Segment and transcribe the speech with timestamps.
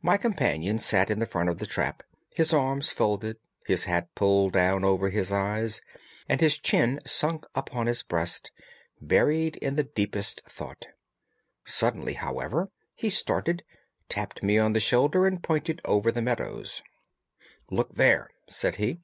[0.00, 4.52] My companion sat in the front of the trap, his arms folded, his hat pulled
[4.52, 5.82] down over his eyes,
[6.28, 8.52] and his chin sunk upon his breast,
[9.00, 10.86] buried in the deepest thought.
[11.64, 13.64] Suddenly, however, he started,
[14.08, 16.84] tapped me on the shoulder, and pointed over the meadows.
[17.72, 19.00] "Look there!" said he.